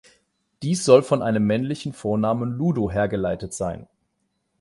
Dies 0.63 0.83
soll 0.83 1.03
von 1.03 1.21
einem 1.21 1.45
männlichen 1.45 1.93
Vornamen 1.93 2.49
"Ludo" 2.53 2.89
hergeleitet 2.89 3.53
sein. 3.53 3.87